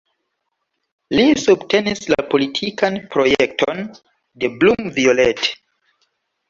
Li 1.19 1.25
subtenis 1.41 2.01
la 2.13 2.25
politikan 2.33 2.99
projekton 3.13 3.87
de 4.43 4.53
Blum-Violette. 4.59 5.57